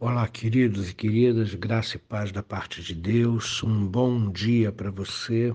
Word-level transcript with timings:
Olá, 0.00 0.28
queridos 0.28 0.90
e 0.90 0.94
queridas, 0.94 1.52
graça 1.54 1.96
e 1.96 1.98
paz 1.98 2.30
da 2.30 2.40
parte 2.40 2.80
de 2.80 2.94
Deus. 2.94 3.64
Um 3.64 3.84
bom 3.84 4.30
dia 4.30 4.70
para 4.70 4.92
você. 4.92 5.52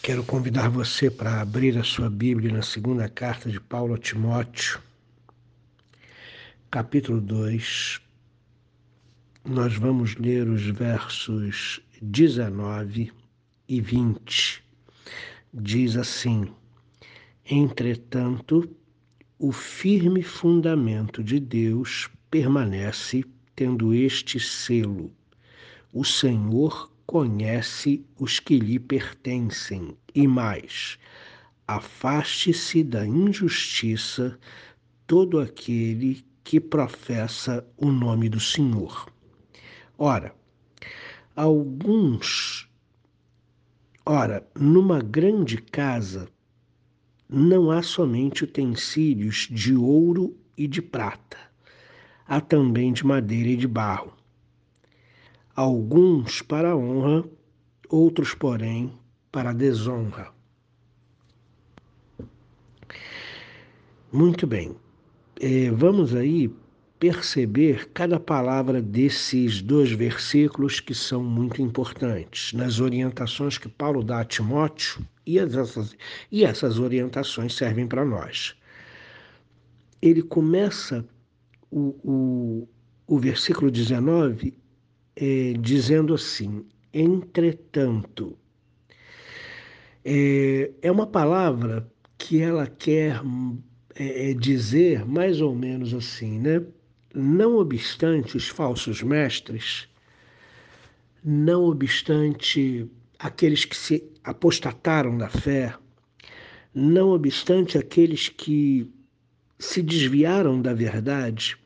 Quero 0.00 0.22
convidar 0.22 0.68
você 0.68 1.10
para 1.10 1.40
abrir 1.40 1.76
a 1.76 1.82
sua 1.82 2.08
Bíblia 2.08 2.52
na 2.52 2.62
segunda 2.62 3.08
carta 3.08 3.50
de 3.50 3.58
Paulo 3.58 3.94
a 3.94 3.98
Timóteo, 3.98 4.80
capítulo 6.70 7.20
2. 7.20 8.00
Nós 9.44 9.74
vamos 9.74 10.14
ler 10.14 10.46
os 10.46 10.62
versos 10.66 11.80
19 12.00 13.12
e 13.68 13.80
20. 13.80 14.62
Diz 15.52 15.96
assim: 15.96 16.48
Entretanto, 17.44 18.70
o 19.38 19.52
firme 19.52 20.22
fundamento 20.22 21.22
de 21.22 21.38
Deus 21.38 22.08
permanece 22.30 23.22
tendo 23.54 23.92
este 23.92 24.40
selo: 24.40 25.12
o 25.92 26.04
Senhor 26.04 26.90
conhece 27.06 28.02
os 28.18 28.40
que 28.40 28.58
lhe 28.58 28.78
pertencem, 28.78 29.94
e 30.14 30.26
mais, 30.26 30.98
afaste-se 31.68 32.82
da 32.82 33.06
injustiça 33.06 34.38
todo 35.06 35.38
aquele 35.38 36.24
que 36.42 36.58
professa 36.58 37.66
o 37.76 37.92
nome 37.92 38.30
do 38.30 38.40
Senhor. 38.40 39.06
Ora, 39.98 40.34
alguns, 41.34 42.70
ora, 44.04 44.48
numa 44.58 45.00
grande 45.00 45.58
casa 45.58 46.26
não 47.28 47.70
há 47.70 47.82
somente 47.82 48.44
utensílios 48.44 49.48
de 49.50 49.74
ouro 49.74 50.36
e 50.56 50.66
de 50.66 50.80
prata, 50.80 51.36
há 52.26 52.40
também 52.40 52.92
de 52.92 53.04
madeira 53.04 53.48
e 53.50 53.56
de 53.56 53.66
barro. 53.66 54.12
Alguns 55.54 56.42
para 56.42 56.70
a 56.70 56.76
honra, 56.76 57.24
outros, 57.88 58.34
porém, 58.34 58.92
para 59.32 59.50
a 59.50 59.54
desonra. 59.54 60.32
Muito 64.12 64.46
bem, 64.46 64.76
é, 65.40 65.70
vamos 65.70 66.14
aí 66.14 66.50
perceber 66.98 67.90
cada 67.92 68.18
palavra 68.18 68.80
desses 68.80 69.60
dois 69.60 69.92
versículos 69.92 70.80
que 70.80 70.94
são 70.94 71.22
muito 71.22 71.60
importantes 71.60 72.52
nas 72.52 72.80
orientações 72.80 73.58
que 73.58 73.68
Paulo 73.68 74.02
dá 74.02 74.20
a 74.20 74.24
Timóteo 74.24 75.06
e 75.26 75.38
essas, 75.38 75.96
e 76.30 76.44
essas 76.44 76.78
orientações 76.78 77.54
servem 77.54 77.86
para 77.86 78.04
nós. 78.04 78.54
Ele 80.00 80.22
começa 80.22 81.04
o, 81.70 81.94
o, 82.02 82.68
o 83.06 83.18
versículo 83.18 83.70
19 83.70 84.56
é, 85.16 85.54
dizendo 85.58 86.14
assim: 86.14 86.64
entretanto. 86.92 88.38
É, 90.08 90.70
é 90.82 90.92
uma 90.92 91.06
palavra 91.06 91.90
que 92.16 92.40
ela 92.40 92.66
quer 92.66 93.20
é, 93.96 94.30
é 94.30 94.34
dizer 94.34 95.04
mais 95.04 95.40
ou 95.40 95.54
menos 95.54 95.92
assim, 95.92 96.38
né? 96.38 96.62
Não 97.18 97.56
obstante 97.56 98.36
os 98.36 98.46
falsos 98.46 99.02
mestres, 99.02 99.88
não 101.24 101.64
obstante 101.64 102.86
aqueles 103.18 103.64
que 103.64 103.74
se 103.74 104.12
apostataram 104.22 105.16
da 105.16 105.30
fé, 105.30 105.74
não 106.74 107.12
obstante 107.12 107.78
aqueles 107.78 108.28
que 108.28 108.92
se 109.58 109.80
desviaram 109.80 110.60
da 110.60 110.74
verdade, 110.74 111.56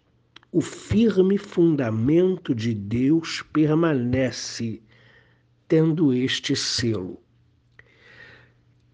o 0.53 0.61
firme 0.61 1.37
fundamento 1.37 2.55
de 2.55 2.73
Deus 2.73 3.43
permanece, 3.53 4.81
tendo 5.67 6.15
este 6.15 6.55
selo. 6.55 7.21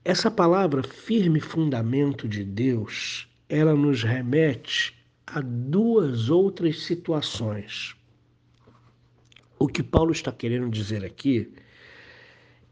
Essa 0.03 0.31
palavra 0.31 0.83
firme 0.83 1.39
fundamento 1.39 2.27
de 2.27 2.43
Deus, 2.43 3.29
ela 3.47 3.75
nos 3.75 4.03
remete 4.03 4.96
a 5.27 5.41
duas 5.41 6.31
outras 6.31 6.83
situações. 6.83 7.97
O 9.59 9.67
que 9.67 9.83
Paulo 9.83 10.13
está 10.13 10.31
querendo 10.31 10.71
dizer 10.71 11.05
aqui 11.05 11.53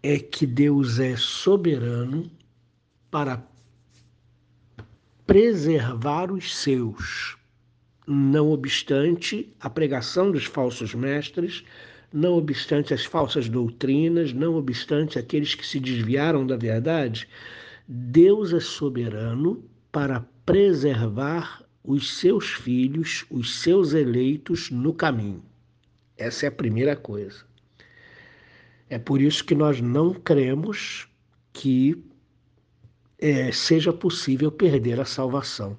é 0.03 0.19
que 0.19 0.47
Deus 0.47 0.98
é 0.98 1.16
soberano 1.16 2.31
para 3.10 3.43
preservar 5.26 6.31
os 6.31 6.54
seus, 6.54 7.37
não 8.06 8.50
obstante 8.50 9.53
a 9.59 9.70
pregação 9.70 10.31
dos 10.31 10.44
falsos 10.44 10.94
mestres, 10.94 11.64
não 12.12 12.34
obstante 12.34 12.93
as 12.93 13.04
falsas 13.04 13.48
doutrinas, 13.48 14.32
não 14.32 14.54
obstante 14.54 15.19
aqueles 15.19 15.54
que 15.54 15.66
se 15.66 15.81
desviaram 15.81 16.47
da 16.47 16.56
verdade, 16.56 17.26
Deus 17.88 18.53
é 18.53 18.60
soberano 18.60 19.64
para 19.91 20.20
preservar 20.44 21.63
os 21.84 22.18
seus 22.18 22.48
filhos, 22.48 23.26
os 23.30 23.60
seus 23.60 23.92
eleitos 23.92 24.70
no 24.70 24.94
caminho. 24.94 25.44
Essa 26.16 26.46
é 26.46 26.48
a 26.48 26.52
primeira 26.52 26.96
coisa. 26.96 27.44
É 28.88 28.98
por 28.98 29.20
isso 29.20 29.44
que 29.44 29.54
nós 29.54 29.80
não 29.82 30.14
cremos 30.14 31.06
que 31.52 32.02
é, 33.18 33.52
seja 33.52 33.92
possível 33.92 34.50
perder 34.50 34.98
a 34.98 35.04
salvação, 35.04 35.78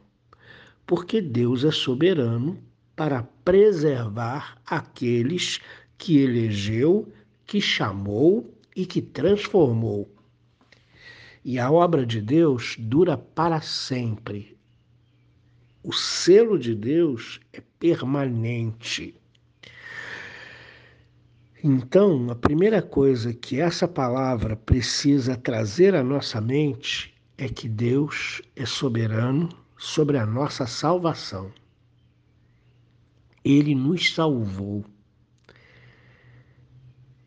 porque 0.85 1.19
Deus 1.21 1.63
é 1.63 1.71
soberano 1.71 2.63
para 2.95 3.23
preservar 3.43 4.61
aqueles 4.65 5.59
que 5.97 6.19
elegeu, 6.19 7.11
que 7.45 7.59
chamou 7.59 8.53
e 8.75 8.85
que 8.85 9.01
transformou. 9.01 10.09
E 11.43 11.59
a 11.59 11.71
obra 11.71 12.05
de 12.05 12.21
Deus 12.21 12.75
dura 12.77 13.17
para 13.17 13.61
sempre. 13.61 14.54
O 15.87 15.93
selo 15.93 16.57
de 16.57 16.73
Deus 16.73 17.39
é 17.53 17.61
permanente. 17.77 19.13
Então, 21.63 22.27
a 22.31 22.35
primeira 22.35 22.81
coisa 22.81 23.31
que 23.31 23.61
essa 23.61 23.87
palavra 23.87 24.55
precisa 24.55 25.37
trazer 25.37 25.93
à 25.93 26.03
nossa 26.03 26.41
mente 26.41 27.13
é 27.37 27.47
que 27.47 27.69
Deus 27.69 28.41
é 28.55 28.65
soberano 28.65 29.47
sobre 29.77 30.17
a 30.17 30.25
nossa 30.25 30.65
salvação. 30.65 31.53
Ele 33.43 33.75
nos 33.75 34.11
salvou. 34.11 34.83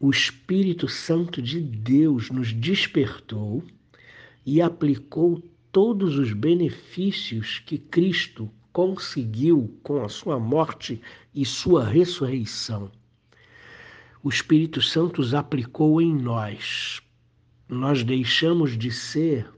O 0.00 0.10
Espírito 0.10 0.88
Santo 0.88 1.40
de 1.40 1.60
Deus 1.60 2.28
nos 2.28 2.52
despertou 2.52 3.62
e 4.44 4.60
aplicou 4.60 5.40
todos 5.72 6.18
os 6.18 6.32
benefícios 6.32 7.62
que 7.64 7.78
Cristo 7.78 8.50
conseguiu 8.72 9.78
com 9.82 10.04
a 10.04 10.08
sua 10.08 10.38
morte 10.38 11.00
e 11.34 11.44
sua 11.44 11.84
ressurreição 11.84 12.90
o 14.22 14.28
Espírito 14.28 14.82
Santo 14.82 15.20
os 15.20 15.32
aplicou 15.32 16.02
em 16.02 16.14
nós. 16.14 17.00
Nós 17.68 18.02
deixamos 18.02 18.76
de 18.76 18.90
ser 18.90 19.48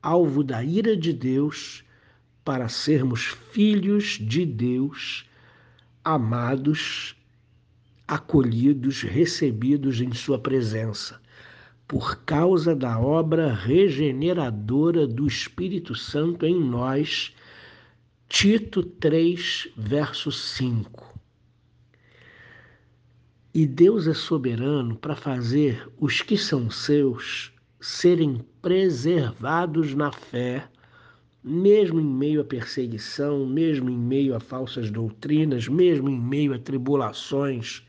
alvo 0.00 0.44
da 0.44 0.62
ira 0.62 0.96
de 0.96 1.12
Deus 1.12 1.82
para 2.44 2.68
sermos 2.68 3.24
filhos 3.52 4.18
de 4.20 4.46
Deus, 4.46 5.26
amados, 6.04 7.16
acolhidos, 8.06 9.02
recebidos 9.02 10.00
em 10.00 10.12
Sua 10.12 10.38
presença, 10.38 11.20
por 11.86 12.24
causa 12.24 12.74
da 12.74 12.98
obra 12.98 13.52
regeneradora 13.52 15.06
do 15.06 15.26
Espírito 15.26 15.94
Santo 15.94 16.46
em 16.46 16.58
nós. 16.58 17.34
Tito 18.28 18.82
3, 18.82 19.68
verso 19.76 20.32
5. 20.32 21.14
E 23.52 23.66
Deus 23.66 24.08
é 24.08 24.14
soberano 24.14 24.96
para 24.96 25.14
fazer 25.14 25.88
os 25.98 26.20
que 26.20 26.36
são 26.36 26.68
seus 26.68 27.52
serem 27.80 28.40
preservados 28.60 29.94
na 29.94 30.10
fé, 30.10 30.66
mesmo 31.42 32.00
em 32.00 32.06
meio 32.06 32.40
à 32.40 32.44
perseguição, 32.44 33.46
mesmo 33.46 33.90
em 33.90 33.96
meio 33.96 34.34
a 34.34 34.40
falsas 34.40 34.90
doutrinas, 34.90 35.68
mesmo 35.68 36.08
em 36.08 36.18
meio 36.18 36.54
a 36.54 36.58
tribulações 36.58 37.86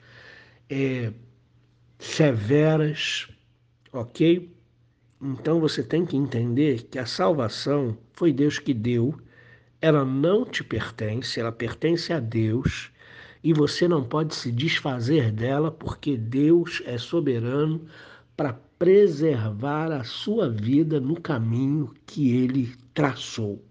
é, 0.70 1.14
severas, 1.98 3.30
ok? 3.96 4.52
Então 5.22 5.60
você 5.60 5.82
tem 5.82 6.06
que 6.06 6.18
entender 6.18 6.84
que 6.84 7.00
a 7.00 7.06
salvação 7.06 7.98
foi 8.14 8.34
Deus 8.34 8.60
que 8.60 8.74
deu, 8.74 9.16
ela 9.82 10.04
não 10.04 10.46
te 10.46 10.64
pertence, 10.64 11.40
ela 11.40 11.52
pertence 11.52 12.12
a 12.12 12.20
Deus 12.20 12.92
e 13.44 13.54
você 13.54 13.88
não 13.88 14.04
pode 14.04 14.36
se 14.36 14.52
desfazer 14.52 15.32
dela 15.32 15.72
porque 15.72 16.18
Deus 16.18 16.82
é 16.86 16.98
soberano 16.98 17.86
para 18.36 18.54
preservar 18.78 19.92
a 19.92 20.04
sua 20.04 20.50
vida 20.50 21.00
no 21.00 21.20
caminho 21.20 21.94
que 22.06 22.36
ele 22.36 22.76
traçou. 22.94 23.64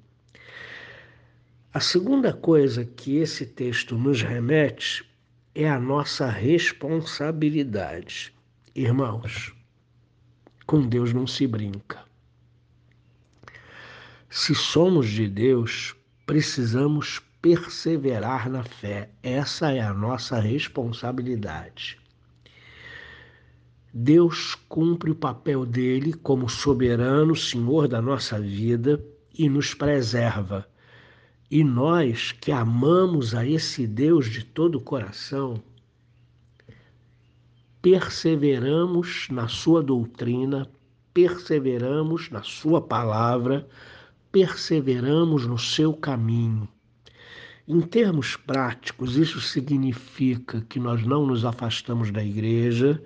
A 1.72 1.80
segunda 1.80 2.32
coisa 2.32 2.84
que 2.84 3.16
esse 3.16 3.44
texto 3.44 3.98
nos 3.98 4.22
remete 4.22 5.04
é 5.54 5.68
a 5.68 5.78
nossa 5.78 6.28
responsabilidade. 6.28 8.32
Irmãos, 8.74 9.53
com 10.66 10.86
Deus 10.86 11.12
não 11.12 11.26
se 11.26 11.46
brinca. 11.46 12.02
Se 14.30 14.54
somos 14.54 15.08
de 15.08 15.28
Deus, 15.28 15.94
precisamos 16.26 17.20
perseverar 17.40 18.50
na 18.50 18.62
fé. 18.62 19.10
Essa 19.22 19.72
é 19.72 19.80
a 19.80 19.92
nossa 19.92 20.40
responsabilidade. 20.40 21.98
Deus 23.92 24.56
cumpre 24.68 25.10
o 25.10 25.14
papel 25.14 25.64
dele 25.64 26.12
como 26.12 26.48
soberano 26.48 27.36
Senhor 27.36 27.86
da 27.86 28.02
nossa 28.02 28.40
vida 28.40 29.00
e 29.32 29.48
nos 29.48 29.72
preserva 29.72 30.66
e 31.50 31.62
nós 31.62 32.32
que 32.32 32.50
amamos 32.50 33.32
a 33.32 33.46
esse 33.46 33.86
Deus 33.86 34.28
de 34.28 34.44
todo 34.44 34.78
o 34.78 34.80
coração, 34.80 35.62
perseveramos 37.84 39.28
na 39.30 39.46
sua 39.46 39.82
doutrina, 39.82 40.66
perseveramos 41.12 42.30
na 42.30 42.42
sua 42.42 42.80
palavra, 42.80 43.68
perseveramos 44.32 45.46
no 45.46 45.58
seu 45.58 45.92
caminho. 45.92 46.66
Em 47.68 47.82
termos 47.82 48.36
práticos, 48.36 49.18
isso 49.18 49.38
significa 49.38 50.64
que 50.66 50.80
nós 50.80 51.04
não 51.04 51.26
nos 51.26 51.44
afastamos 51.44 52.10
da 52.10 52.24
igreja, 52.24 53.02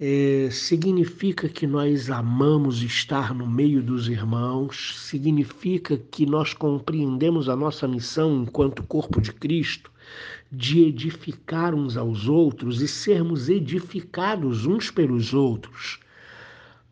é, 0.00 0.48
significa 0.50 1.46
que 1.46 1.66
nós 1.66 2.08
amamos 2.08 2.82
estar 2.82 3.34
no 3.34 3.46
meio 3.46 3.82
dos 3.82 4.08
irmãos, 4.08 4.98
significa 5.06 5.98
que 5.98 6.24
nós 6.24 6.54
compreendemos 6.54 7.50
a 7.50 7.54
nossa 7.54 7.86
missão 7.86 8.44
enquanto 8.44 8.82
corpo 8.82 9.20
de 9.20 9.30
Cristo, 9.30 9.92
de 10.56 10.84
edificar 10.84 11.74
uns 11.74 11.96
aos 11.96 12.28
outros 12.28 12.80
e 12.80 12.88
sermos 12.88 13.48
edificados 13.48 14.66
uns 14.66 14.90
pelos 14.90 15.34
outros, 15.34 16.00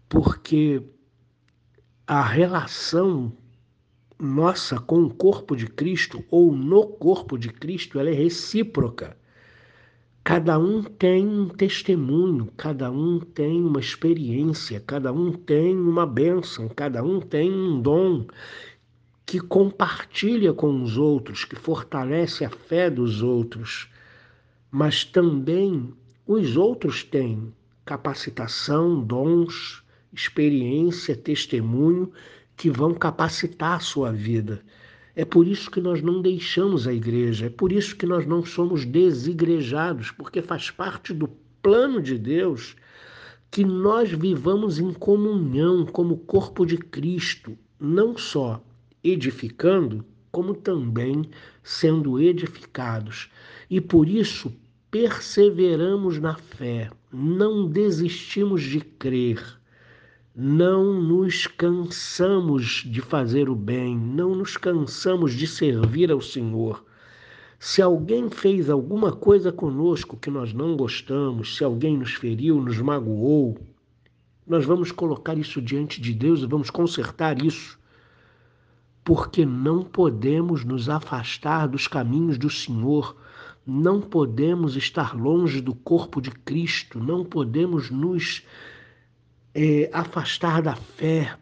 porque 0.09 0.83
a 2.07 2.23
relação 2.23 3.33
nossa 4.19 4.79
com 4.79 5.03
o 5.03 5.15
corpo 5.15 5.57
de 5.57 5.67
Cristo 5.67 6.25
ou 6.31 6.53
no 6.53 6.87
corpo 6.87 7.39
de 7.39 7.49
Cristo 7.49 7.99
ela 7.99 8.11
é 8.11 8.15
recíproca. 8.15 9.17
Cada 10.25 10.57
um 10.57 10.85
tem 10.85 11.27
um 11.27 11.49
testemunho, 11.49 12.49
cada 12.57 12.89
um 12.93 13.19
tem 13.19 13.61
uma 13.65 13.81
experiência, 13.81 14.81
cada 14.87 15.13
um 15.13 15.33
tem 15.33 15.77
uma 15.77 16.07
bênção, 16.07 16.69
cada 16.69 17.03
um 17.03 17.21
tem 17.21 17.53
um 17.53 17.83
dom 17.83 18.25
que 19.33 19.41
compartilha 19.41 20.53
com 20.53 20.83
os 20.83 20.99
outros, 20.99 21.43
que 21.43 21.57
fortalece 21.57 22.45
a 22.45 22.51
fé 22.51 22.91
dos 22.91 23.23
outros. 23.23 23.89
Mas 24.71 25.07
também 25.07 25.91
os 26.27 26.55
outros 26.55 27.03
têm 27.03 27.51
capacitação, 27.83 29.03
dons, 29.03 29.83
experiência, 30.13 31.17
testemunho 31.17 32.13
que 32.55 32.69
vão 32.69 32.93
capacitar 32.93 33.77
a 33.77 33.81
sua 33.81 34.13
vida. 34.13 34.61
É 35.17 35.25
por 35.25 35.49
isso 35.49 35.71
que 35.71 35.81
nós 35.81 36.03
não 36.03 36.21
deixamos 36.21 36.87
a 36.87 36.93
igreja, 36.93 37.47
é 37.47 37.49
por 37.49 37.73
isso 37.73 37.97
que 37.97 38.05
nós 38.05 38.27
não 38.27 38.45
somos 38.45 38.85
desigrejados, 38.85 40.11
porque 40.11 40.43
faz 40.43 40.71
parte 40.71 41.15
do 41.15 41.27
plano 41.63 42.03
de 42.03 42.19
Deus 42.19 42.77
que 43.51 43.65
nós 43.65 44.11
vivamos 44.11 44.79
em 44.79 44.93
comunhão 44.93 45.87
como 45.87 46.19
corpo 46.19 46.67
de 46.67 46.77
Cristo, 46.77 47.57
não 47.81 48.15
só 48.19 48.63
edificando, 49.03 50.05
como 50.31 50.55
também 50.55 51.29
sendo 51.63 52.21
edificados. 52.21 53.31
E 53.69 53.81
por 53.81 54.09
isso 54.09 54.53
perseveramos 54.91 56.19
na 56.19 56.37
fé, 56.37 56.91
não 57.13 57.69
desistimos 57.69 58.63
de 58.63 58.81
crer 58.81 59.61
não 60.35 60.95
nos 60.95 61.47
cansamos 61.47 62.83
de 62.87 63.03
fazer 63.03 63.51
o 63.51 63.55
bem, 63.55 63.95
não 63.95 64.35
nos 64.35 64.57
cansamos 64.57 65.35
de 65.35 65.47
servir 65.47 66.11
ao 66.11 66.23
Senhor. 66.23 66.83
Se 67.59 67.83
alguém 67.83 68.31
fez 68.31 68.71
alguma 68.71 69.13
coisa 69.13 69.53
conosco 69.53 70.17
que 70.17 70.31
nós 70.31 70.55
não 70.55 70.75
gostamos, 70.75 71.57
se 71.57 71.63
alguém 71.63 71.99
nos 71.99 72.15
feriu, 72.15 72.63
nos 72.63 72.79
magoou, 72.81 73.59
nós 74.47 74.65
vamos 74.65 74.91
colocar 74.91 75.37
isso 75.37 75.61
diante 75.61 76.01
de 76.01 76.15
Deus 76.15 76.41
e 76.41 76.47
vamos 76.47 76.71
consertar 76.71 77.45
isso, 77.45 77.79
porque 79.05 79.45
não 79.45 79.83
podemos 79.83 80.65
nos 80.65 80.89
afastar 80.89 81.67
dos 81.67 81.89
caminhos 81.89 82.39
do 82.39 82.49
Senhor, 82.49 83.17
não 83.67 84.01
podemos 84.01 84.77
estar 84.77 85.17
longe 85.17 85.61
do 85.61 85.75
corpo 85.75 86.21
de 86.21 86.31
Cristo, 86.31 86.99
não 86.99 87.25
podemos 87.25 87.91
nos 87.91 88.45
é, 89.55 89.91
afastar 89.93 90.63
da 90.63 90.75
fé, 90.75 91.37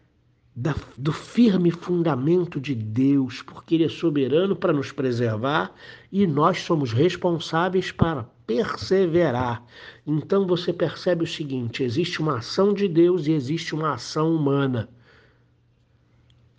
da, 0.55 0.75
do 0.97 1.13
firme 1.13 1.71
fundamento 1.71 2.59
de 2.59 2.75
Deus, 2.75 3.41
porque 3.41 3.75
Ele 3.75 3.85
é 3.85 3.89
soberano 3.89 4.55
para 4.55 4.73
nos 4.73 4.91
preservar 4.91 5.73
e 6.11 6.27
nós 6.27 6.61
somos 6.61 6.91
responsáveis 6.91 7.91
para 7.91 8.23
perseverar. 8.45 9.63
Então 10.05 10.45
você 10.45 10.73
percebe 10.73 11.23
o 11.23 11.27
seguinte: 11.27 11.83
existe 11.83 12.21
uma 12.21 12.37
ação 12.37 12.73
de 12.73 12.87
Deus 12.87 13.27
e 13.27 13.31
existe 13.31 13.73
uma 13.73 13.93
ação 13.93 14.35
humana. 14.35 14.89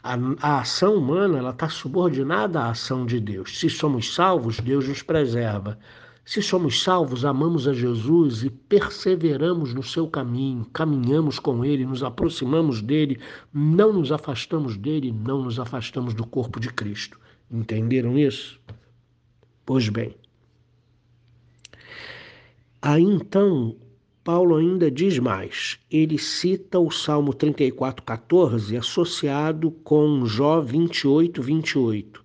A, 0.03 0.17
a 0.41 0.61
ação 0.61 0.97
humana 0.97 1.49
está 1.51 1.69
subordinada 1.69 2.61
à 2.61 2.71
ação 2.71 3.07
de 3.07 3.21
Deus. 3.21 3.59
Se 3.59 3.71
somos 3.71 4.15
salvos, 4.15 4.59
Deus 4.59 4.89
nos 4.89 5.03
preserva. 5.03 5.79
Se 6.25 6.41
somos 6.41 6.83
salvos, 6.83 7.25
amamos 7.25 7.67
a 7.67 7.73
Jesus 7.73 8.45
e 8.45 8.51
perseveramos 8.51 9.75
no 9.75 9.83
seu 9.83 10.09
caminho, 10.09 10.65
caminhamos 10.73 11.41
com 11.41 11.65
ele, 11.65 11.85
nos 11.85 12.03
aproximamos 12.03 12.81
dele, 12.81 13.19
não 13.53 13.93
nos 13.93 14.13
afastamos 14.13 14.77
dele, 14.77 15.13
não 15.13 15.43
nos 15.43 15.59
afastamos 15.59 16.15
do 16.15 16.25
corpo 16.25 16.61
de 16.61 16.73
Cristo. 16.73 17.19
Entenderam 17.51 18.17
isso? 18.17 18.61
Pois 19.67 19.89
bem. 19.89 20.17
Aí 22.81 23.03
então, 23.03 23.77
Paulo 24.25 24.57
ainda 24.57 24.91
diz 24.91 25.19
mais. 25.19 25.79
Ele 25.91 26.17
cita 26.17 26.79
o 26.79 26.91
Salmo 26.91 27.35
34, 27.35 28.05
14, 28.05 28.77
associado 28.77 29.71
com 29.83 30.25
Jó 30.27 30.61
28, 30.61 31.43
28. 31.43 32.25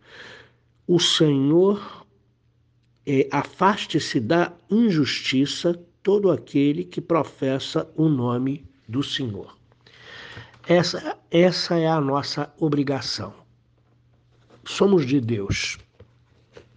O 0.87 0.99
Senhor 0.99 2.05
é, 3.05 3.27
afaste-se 3.31 4.19
da 4.19 4.53
injustiça 4.69 5.79
todo 6.03 6.29
aquele 6.29 6.83
que 6.83 7.01
professa 7.01 7.89
o 7.95 8.07
nome 8.07 8.63
do 8.87 9.01
Senhor. 9.01 9.57
Essa, 10.67 11.17
essa 11.31 11.77
é 11.77 11.87
a 11.87 11.99
nossa 11.99 12.53
obrigação. 12.59 13.33
Somos 14.65 15.05
de 15.05 15.19
Deus, 15.19 15.77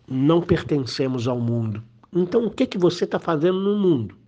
não 0.09 0.41
pertencemos 0.41 1.29
ao 1.29 1.39
mundo. 1.39 1.83
Então, 2.13 2.47
o 2.47 2.51
que, 2.51 2.67
que 2.67 2.79
você 2.79 3.05
está 3.05 3.19
fazendo 3.19 3.61
no 3.61 3.77
mundo? 3.77 4.20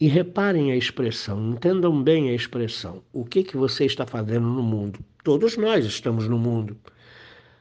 E 0.00 0.08
reparem 0.08 0.72
a 0.72 0.76
expressão, 0.76 1.50
entendam 1.50 2.02
bem 2.02 2.30
a 2.30 2.34
expressão. 2.34 3.02
O 3.12 3.24
que, 3.24 3.44
que 3.44 3.56
você 3.56 3.84
está 3.84 4.06
fazendo 4.06 4.48
no 4.48 4.62
mundo? 4.62 4.98
Todos 5.22 5.58
nós 5.58 5.84
estamos 5.84 6.26
no 6.26 6.38
mundo. 6.38 6.74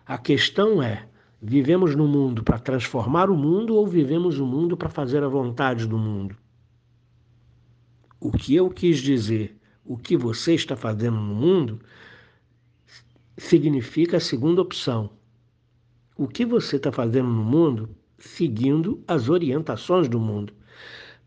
A 0.06 0.18
questão 0.18 0.82
é: 0.82 1.10
Vivemos 1.42 1.96
no 1.96 2.06
mundo 2.06 2.44
para 2.44 2.60
transformar 2.60 3.30
o 3.30 3.38
mundo 3.38 3.76
ou 3.76 3.88
vivemos 3.88 4.38
no 4.38 4.46
mundo 4.46 4.76
para 4.76 4.90
fazer 4.90 5.24
a 5.24 5.28
vontade 5.28 5.88
do 5.88 5.98
mundo? 5.98 6.36
O 8.20 8.30
que 8.30 8.56
eu 8.56 8.70
quis 8.70 9.00
dizer, 9.00 9.58
o 9.86 9.98
que 9.98 10.18
você 10.18 10.54
está 10.54 10.76
fazendo 10.76 11.18
no 11.18 11.34
mundo, 11.34 11.80
significa 13.38 14.18
a 14.18 14.20
segunda 14.20 14.62
opção. 14.62 15.12
O 16.18 16.28
que 16.28 16.46
você 16.46 16.76
está 16.76 16.92
fazendo 16.92 17.30
no 17.30 17.44
mundo 17.44 17.96
seguindo 18.18 19.02
as 19.08 19.30
orientações 19.30 20.10
do 20.10 20.20
mundo. 20.20 20.54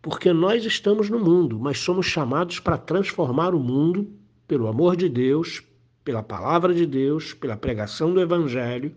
Porque 0.02 0.32
nós 0.32 0.64
estamos 0.64 1.08
no 1.08 1.20
mundo, 1.20 1.58
mas 1.58 1.78
somos 1.78 2.04
chamados 2.06 2.58
para 2.58 2.76
transformar 2.76 3.54
o 3.54 3.60
mundo 3.60 4.12
pelo 4.46 4.66
amor 4.66 4.96
de 4.96 5.08
Deus, 5.08 5.62
pela 6.04 6.22
palavra 6.22 6.74
de 6.74 6.84
Deus, 6.84 7.32
pela 7.32 7.56
pregação 7.56 8.12
do 8.12 8.20
Evangelho 8.20 8.92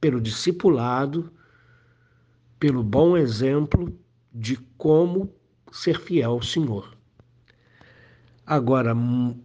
pelo 0.00 0.20
discipulado, 0.20 1.30
pelo 2.58 2.82
bom 2.82 3.16
exemplo 3.16 3.96
de 4.32 4.56
como 4.76 5.32
ser 5.72 6.00
fiel 6.00 6.32
ao 6.32 6.42
Senhor. 6.42 6.96
Agora, 8.46 8.96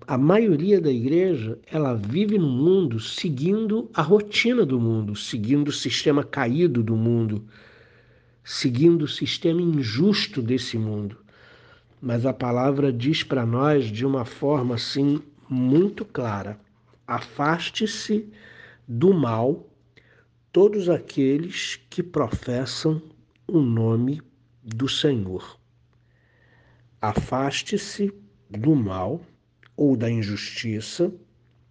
a 0.08 0.18
maioria 0.18 0.80
da 0.80 0.92
igreja, 0.92 1.60
ela 1.66 1.94
vive 1.94 2.38
no 2.38 2.48
mundo 2.48 3.00
seguindo 3.00 3.90
a 3.94 4.02
rotina 4.02 4.66
do 4.66 4.80
mundo, 4.80 5.16
seguindo 5.16 5.68
o 5.68 5.74
sistema 5.74 6.24
caído 6.24 6.82
do 6.82 6.96
mundo, 6.96 7.46
seguindo 8.44 9.04
o 9.04 9.08
sistema 9.08 9.62
injusto 9.62 10.42
desse 10.42 10.78
mundo. 10.78 11.18
Mas 12.02 12.26
a 12.26 12.34
palavra 12.34 12.92
diz 12.92 13.24
para 13.24 13.46
nós 13.46 13.86
de 13.86 14.06
uma 14.06 14.26
forma 14.26 14.76
assim 14.76 15.22
muito 15.50 16.04
clara: 16.04 16.60
afaste-se 17.08 18.28
do 18.88 19.14
mal 19.14 19.68
todos 20.52 20.90
aqueles 20.90 21.80
que 21.90 22.04
professam 22.04 23.02
o 23.48 23.60
nome 23.60 24.22
do 24.64 24.88
Senhor. 24.90 25.58
Afaste-se 27.02 28.14
do 28.50 28.76
mal 28.76 29.22
ou 29.76 29.98
da 29.98 30.10
injustiça 30.10 31.12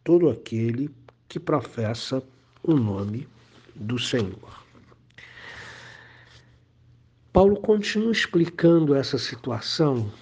todo 0.03 0.29
aquele 0.29 0.91
que 1.29 1.39
professa 1.39 2.23
o 2.63 2.75
nome 2.75 3.27
do 3.75 3.99
Senhor. 3.99 4.62
Paulo 7.33 7.57
continua 7.57 8.13
explicando 8.13 8.95
essa 8.95 9.17
situação, 9.17 10.13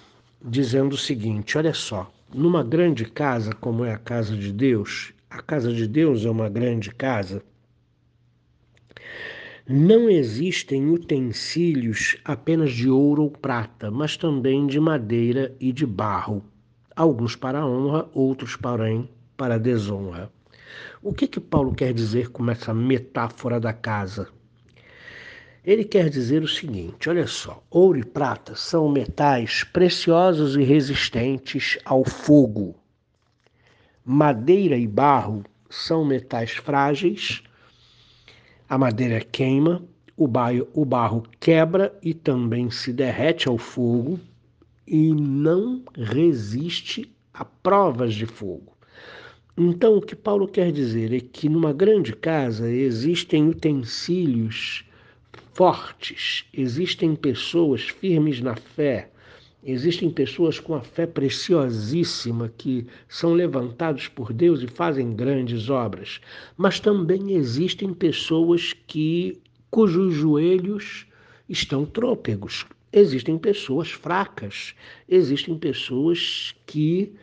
dizendo 0.41 0.93
o 0.93 0.97
seguinte: 0.97 1.57
olha 1.57 1.73
só, 1.73 2.09
numa 2.33 2.63
grande 2.63 3.03
casa 3.03 3.53
como 3.53 3.83
é 3.83 3.93
a 3.93 3.97
casa 3.97 4.37
de 4.37 4.53
Deus, 4.53 5.11
a 5.29 5.41
casa 5.41 5.73
de 5.73 5.85
Deus 5.85 6.23
é 6.23 6.29
uma 6.29 6.47
grande 6.47 6.89
casa, 6.89 7.43
não 9.67 10.09
existem 10.09 10.89
utensílios 10.89 12.15
apenas 12.23 12.71
de 12.71 12.89
ouro 12.89 13.23
ou 13.23 13.29
prata, 13.29 13.91
mas 13.91 14.15
também 14.15 14.65
de 14.65 14.79
madeira 14.79 15.53
e 15.59 15.73
de 15.73 15.85
barro, 15.85 16.41
alguns 16.95 17.35
para 17.35 17.65
honra, 17.67 18.09
outros, 18.13 18.55
porém, 18.55 19.09
para 19.35 19.59
desonra. 19.59 20.31
O 21.03 21.13
que 21.13 21.27
que 21.27 21.41
Paulo 21.41 21.75
quer 21.75 21.93
dizer 21.93 22.29
com 22.29 22.49
essa 22.49 22.73
metáfora 22.73 23.59
da 23.59 23.73
casa? 23.73 24.29
Ele 25.63 25.83
quer 25.83 26.09
dizer 26.09 26.41
o 26.41 26.47
seguinte: 26.47 27.09
olha 27.09 27.27
só, 27.27 27.63
ouro 27.69 27.99
e 27.99 28.03
prata 28.03 28.55
são 28.55 28.89
metais 28.89 29.63
preciosos 29.63 30.55
e 30.55 30.63
resistentes 30.63 31.77
ao 31.85 32.03
fogo. 32.03 32.75
Madeira 34.03 34.75
e 34.75 34.87
barro 34.87 35.43
são 35.69 36.03
metais 36.03 36.51
frágeis 36.51 37.43
a 38.71 38.77
madeira 38.77 39.19
queima, 39.19 39.83
o, 40.15 40.25
baio, 40.25 40.65
o 40.73 40.85
barro 40.85 41.23
quebra 41.41 41.93
e 42.01 42.13
também 42.13 42.71
se 42.71 42.93
derrete 42.93 43.49
ao 43.49 43.57
fogo 43.57 44.17
e 44.87 45.13
não 45.13 45.83
resiste 45.93 47.13
a 47.33 47.43
provas 47.43 48.13
de 48.13 48.25
fogo. 48.25 48.77
Então, 49.57 49.97
o 49.97 50.01
que 50.01 50.15
Paulo 50.15 50.47
quer 50.47 50.71
dizer 50.71 51.13
é 51.13 51.19
que 51.19 51.49
numa 51.49 51.73
grande 51.73 52.15
casa 52.15 52.71
existem 52.71 53.49
utensílios 53.49 54.85
fortes, 55.53 56.45
existem 56.53 57.15
pessoas 57.15 57.83
firmes 57.83 58.41
na 58.41 58.55
fé, 58.55 59.11
Existem 59.63 60.09
pessoas 60.09 60.59
com 60.59 60.73
a 60.73 60.81
fé 60.81 61.05
preciosíssima 61.05 62.51
que 62.57 62.87
são 63.07 63.33
levantados 63.33 64.07
por 64.07 64.33
Deus 64.33 64.63
e 64.63 64.67
fazem 64.67 65.15
grandes 65.15 65.69
obras, 65.69 66.19
mas 66.57 66.79
também 66.79 67.33
existem 67.33 67.93
pessoas 67.93 68.73
que 68.87 69.39
cujos 69.69 70.15
joelhos 70.15 71.05
estão 71.47 71.85
trôpegos. 71.85 72.65
Existem 72.91 73.37
pessoas 73.37 73.91
fracas, 73.91 74.73
existem 75.07 75.55
pessoas 75.55 76.55
que 76.65 77.13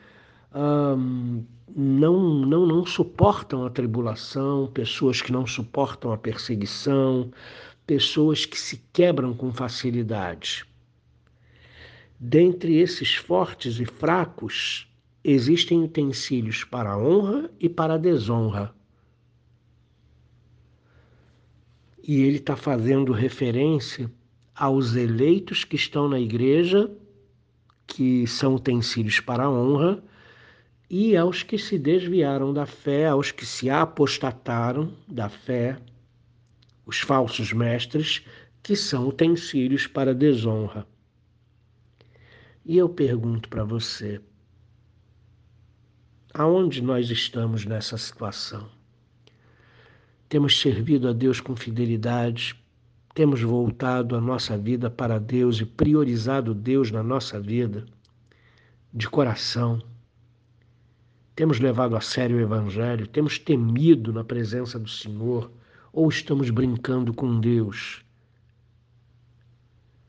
hum, 0.55 1.43
não, 1.75 2.35
não, 2.47 2.67
não 2.67 2.87
suportam 2.87 3.67
a 3.67 3.71
tribulação, 3.71 4.69
pessoas 4.69 5.21
que 5.21 5.33
não 5.33 5.45
suportam 5.45 6.13
a 6.13 6.17
perseguição, 6.17 7.31
pessoas 7.89 8.45
que 8.45 8.61
se 8.61 8.83
quebram 8.93 9.33
com 9.33 9.51
facilidade. 9.51 10.67
Dentre 12.21 12.77
esses 12.77 13.15
fortes 13.15 13.81
e 13.81 13.87
fracos, 13.87 14.87
existem 15.25 15.83
utensílios 15.83 16.65
para 16.65 16.91
a 16.91 16.99
honra 16.99 17.51
e 17.59 17.67
para 17.67 17.95
a 17.95 17.97
desonra. 17.97 18.75
E 22.03 22.21
ele 22.21 22.37
está 22.37 22.57
fazendo 22.57 23.11
referência 23.11 24.11
aos 24.55 24.95
eleitos 24.95 25.65
que 25.65 25.77
estão 25.77 26.11
na 26.11 26.21
igreja, 26.21 26.91
que 27.87 28.27
são 28.27 28.57
utensílios 28.57 29.19
para 29.19 29.45
a 29.45 29.51
honra, 29.51 30.05
e 30.91 31.17
aos 31.17 31.43
que 31.43 31.57
se 31.57 31.79
desviaram 31.79 32.53
da 32.53 32.67
fé, 32.67 33.07
aos 33.07 33.33
que 33.33 33.47
se 33.47 33.71
apostataram 33.71 34.93
da 35.07 35.31
fé, 35.31 35.79
os 36.89 37.01
falsos 37.01 37.53
mestres, 37.53 38.25
que 38.63 38.75
são 38.75 39.09
utensílios 39.09 39.87
para 39.87 40.15
desonra. 40.15 40.87
E 42.65 42.79
eu 42.79 42.89
pergunto 42.89 43.47
para 43.51 43.63
você: 43.63 44.23
aonde 46.33 46.83
nós 46.83 47.11
estamos 47.11 47.67
nessa 47.67 47.99
situação? 47.99 48.71
Temos 50.31 50.59
servido 50.59 51.09
a 51.09 51.13
Deus 51.13 51.41
com 51.41 51.55
fidelidade, 51.55 52.59
temos 53.15 53.43
voltado 53.43 54.17
a 54.17 54.21
nossa 54.21 54.57
vida 54.57 54.89
para 54.89 55.21
Deus 55.21 55.61
e 55.61 55.67
priorizado 55.67 56.55
Deus 56.55 56.91
na 56.91 57.03
nossa 57.03 57.39
vida 57.39 57.85
de 58.95 59.07
coração. 59.11 59.79
Temos 61.37 61.61
levado 61.61 61.95
a 61.97 62.01
sério 62.01 62.39
o 62.39 62.41
Evangelho, 62.41 63.07
temos 63.07 63.39
temido 63.39 64.11
na 64.11 64.25
presença 64.25 64.79
do 64.79 64.89
Senhor 64.89 65.51
ou 65.93 66.09
estamos 66.09 66.51
brincando 66.51 67.13
com 67.13 67.41
Deus? 67.41 68.05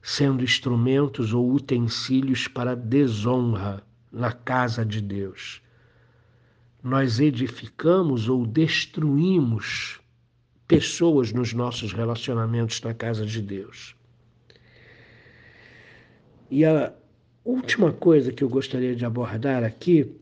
sendo 0.01 0.43
instrumentos 0.43 1.33
ou 1.33 1.53
utensílios 1.53 2.47
para 2.47 2.75
desonra 2.75 3.83
na 4.11 4.31
casa 4.31 4.85
de 4.85 5.01
Deus. 5.01 5.61
Nós 6.81 7.19
edificamos 7.19 8.29
ou 8.29 8.45
destruímos 8.45 9.99
pessoas 10.67 11.31
nos 11.31 11.53
nossos 11.53 11.93
relacionamentos 11.93 12.81
na 12.81 12.93
casa 12.93 13.25
de 13.25 13.41
Deus. 13.41 13.95
E 16.49 16.65
a 16.65 16.93
última 17.43 17.91
coisa 17.91 18.31
que 18.31 18.43
eu 18.43 18.49
gostaria 18.49 18.95
de 18.95 19.05
abordar 19.05 19.63
aqui 19.63 20.15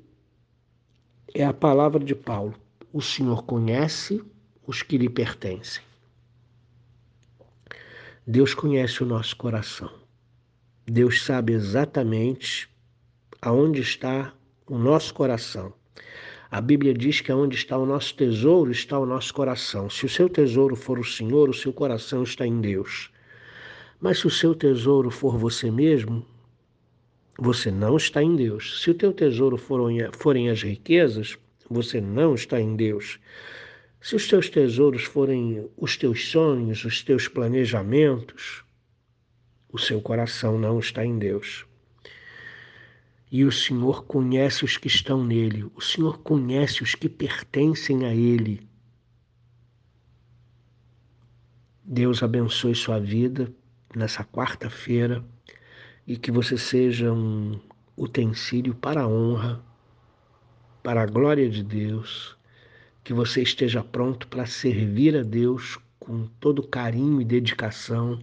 é 1.34 1.46
a 1.46 1.54
palavra 1.54 2.04
de 2.04 2.16
Paulo. 2.16 2.56
O 2.92 3.02
Senhor 3.02 3.44
conhece 3.44 4.22
os 4.68 4.84
que 4.84 4.98
lhe 4.98 5.10
pertencem. 5.10 5.82
Deus 8.28 8.54
conhece 8.54 9.02
o 9.02 9.06
nosso 9.06 9.38
coração. 9.38 9.90
Deus 10.86 11.24
sabe 11.24 11.54
exatamente 11.54 12.70
aonde 13.42 13.82
está 13.82 14.34
o 14.68 14.78
nosso 14.78 15.14
coração. 15.14 15.74
A 16.52 16.60
Bíblia 16.60 16.94
diz 16.94 17.22
que 17.22 17.32
aonde 17.32 17.56
está 17.56 17.78
o 17.78 17.86
nosso 17.86 18.14
tesouro 18.16 18.70
está 18.72 19.00
o 19.00 19.06
nosso 19.06 19.34
coração. 19.34 19.90
Se 19.90 20.06
o 20.06 20.10
seu 20.10 20.30
tesouro 20.30 20.76
for 20.76 21.00
o 21.00 21.04
Senhor, 21.04 21.50
o 21.50 21.54
seu 21.54 21.72
coração 21.72 22.24
está 22.24 22.46
em 22.46 22.60
Deus. 22.60 23.10
Mas 24.00 24.20
se 24.20 24.28
o 24.28 24.32
seu 24.32 24.54
tesouro 24.54 25.10
for 25.10 25.38
você 25.38 25.72
mesmo, 25.72 26.26
você 27.40 27.72
não 27.72 27.96
está 27.96 28.22
em 28.22 28.36
Deus. 28.36 28.82
Se 28.82 28.92
o 28.92 28.94
teu 28.94 29.14
tesouro 29.14 29.58
forem 29.58 30.50
as 30.50 30.62
riquezas, 30.62 31.38
você 31.70 32.02
não 32.02 32.36
está 32.36 32.60
em 32.60 32.76
Deus. 32.76 33.20
Se 34.00 34.16
os 34.16 34.28
teus 34.28 34.50
tesouros 34.50 35.04
forem 35.04 35.70
os 35.76 35.98
teus 35.98 36.30
sonhos, 36.30 36.86
os 36.86 37.04
teus 37.04 37.28
planejamentos, 37.28 38.64
o 39.70 39.78
seu 39.78 40.00
coração 40.02 40.58
não 40.58 40.80
está 40.80 41.04
em 41.04 41.18
Deus. 41.18 41.66
E 43.30 43.44
o 43.44 43.52
Senhor 43.52 44.06
conhece 44.06 44.64
os 44.64 44.78
que 44.78 44.88
estão 44.88 45.26
nele, 45.26 45.70
o 45.76 45.82
Senhor 45.82 46.20
conhece 46.20 46.84
os 46.84 46.96
que 46.96 47.10
pertencem 47.10 48.06
a 48.06 48.14
Ele. 48.14 48.68
Deus 51.84 52.22
abençoe 52.22 52.76
sua 52.76 53.00
vida 53.00 53.52
nessa 53.96 54.24
quarta-feira 54.24 55.26
e 56.06 56.18
que 56.18 56.32
você 56.32 56.58
seja 56.58 57.12
um 57.12 57.60
utensílio 57.98 58.76
para 58.76 59.02
a 59.02 59.08
honra, 59.08 59.62
para 60.84 61.02
a 61.02 61.06
glória 61.06 61.50
de 61.50 61.64
Deus 61.64 62.37
que 63.08 63.14
você 63.14 63.42
esteja 63.42 63.82
pronto 63.82 64.28
para 64.28 64.46
servir 64.46 65.16
a 65.16 65.24
Deus 65.24 65.80
com 65.98 66.28
todo 66.42 66.62
carinho 66.62 67.22
e 67.22 67.24
dedicação, 67.24 68.20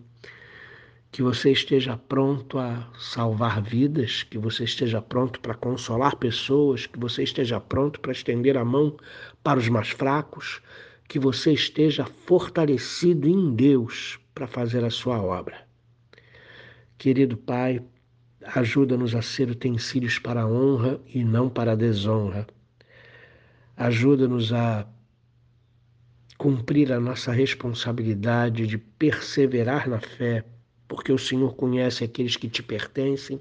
que 1.11 1.23
você 1.23 1.53
esteja 1.53 1.97
pronto 1.97 2.59
a 2.59 2.93
salvar 2.99 3.63
vidas, 3.63 4.25
que 4.25 4.37
você 4.37 4.65
esteja 4.65 5.01
pronto 5.01 5.41
para 5.41 5.55
consolar 5.55 6.17
pessoas, 6.17 6.85
que 6.85 6.99
você 6.99 7.23
esteja 7.23 7.59
pronto 7.59 7.99
para 7.99 8.13
estender 8.13 8.59
a 8.59 8.65
mão 8.65 8.95
para 9.43 9.59
os 9.59 9.71
mais 9.71 9.89
fracos, 9.89 10.61
que 11.09 11.19
você 11.19 11.55
esteja 11.55 12.05
fortalecido 12.27 13.27
em 13.27 13.55
Deus 13.55 14.21
para 14.35 14.47
fazer 14.47 14.85
a 14.85 14.91
sua 14.91 15.19
obra. 15.19 15.67
Querido 16.99 17.39
Pai, 17.39 17.83
ajuda-nos 18.43 19.15
a 19.15 19.23
ser 19.23 19.49
utensílios 19.49 20.19
para 20.19 20.43
a 20.43 20.47
honra 20.47 21.01
e 21.07 21.25
não 21.25 21.49
para 21.49 21.73
a 21.73 21.75
desonra 21.75 22.47
Ajuda-nos 23.77 24.53
a 24.53 24.87
cumprir 26.39 26.93
a 26.93 27.01
nossa 27.01 27.33
responsabilidade 27.33 28.67
de 28.67 28.79
perseverar 28.79 29.89
na 29.89 30.01
fé, 30.01 30.45
porque 30.87 31.13
o 31.13 31.19
Senhor 31.19 31.55
conhece 31.55 32.05
aqueles 32.05 32.37
que 32.37 32.49
te 32.49 32.63
pertencem 32.63 33.41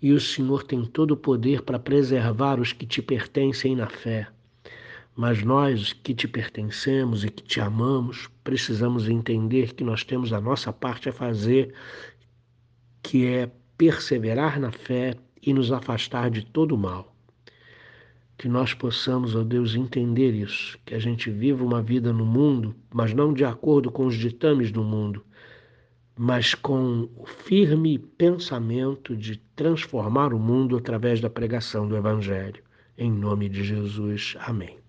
e 0.00 0.12
o 0.12 0.20
Senhor 0.20 0.62
tem 0.62 0.84
todo 0.84 1.12
o 1.12 1.16
poder 1.16 1.62
para 1.62 1.78
preservar 1.78 2.60
os 2.60 2.72
que 2.72 2.86
te 2.86 3.00
pertencem 3.00 3.74
na 3.74 3.88
fé. 3.88 4.28
Mas 5.16 5.42
nós 5.42 5.94
que 5.94 6.14
te 6.14 6.28
pertencemos 6.28 7.24
e 7.24 7.30
que 7.30 7.42
te 7.42 7.60
amamos, 7.60 8.28
precisamos 8.44 9.08
entender 9.08 9.72
que 9.72 9.82
nós 9.82 10.04
temos 10.04 10.32
a 10.32 10.40
nossa 10.40 10.72
parte 10.72 11.08
a 11.08 11.12
fazer, 11.12 11.74
que 13.02 13.24
é 13.24 13.50
perseverar 13.78 14.60
na 14.60 14.70
fé 14.70 15.16
e 15.40 15.54
nos 15.54 15.72
afastar 15.72 16.30
de 16.30 16.44
todo 16.44 16.76
mal. 16.76 17.15
Que 18.38 18.48
nós 18.48 18.74
possamos, 18.74 19.34
ó 19.34 19.42
Deus, 19.42 19.74
entender 19.74 20.32
isso, 20.32 20.78
que 20.84 20.94
a 20.94 20.98
gente 20.98 21.30
viva 21.30 21.64
uma 21.64 21.82
vida 21.82 22.12
no 22.12 22.26
mundo, 22.26 22.74
mas 22.92 23.14
não 23.14 23.32
de 23.32 23.44
acordo 23.44 23.90
com 23.90 24.06
os 24.06 24.14
ditames 24.14 24.70
do 24.70 24.84
mundo, 24.84 25.24
mas 26.18 26.54
com 26.54 27.08
o 27.16 27.26
firme 27.26 27.98
pensamento 27.98 29.16
de 29.16 29.36
transformar 29.54 30.34
o 30.34 30.38
mundo 30.38 30.76
através 30.76 31.20
da 31.20 31.30
pregação 31.30 31.88
do 31.88 31.96
Evangelho. 31.96 32.62
Em 32.98 33.10
nome 33.10 33.48
de 33.48 33.64
Jesus. 33.64 34.36
Amém. 34.40 34.85